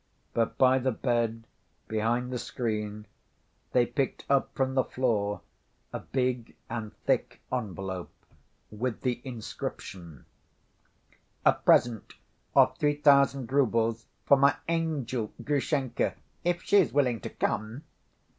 [0.33, 1.43] But by the bed,
[1.87, 3.05] behind the screen,
[3.71, 5.41] they picked up from the floor
[5.93, 8.09] a big and thick envelope
[8.71, 10.25] with the inscription:
[11.45, 12.15] "A present
[12.55, 17.83] of three thousand roubles for my angel Grushenka, if she is willing to come."